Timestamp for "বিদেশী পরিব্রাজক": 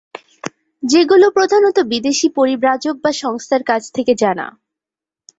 1.91-2.95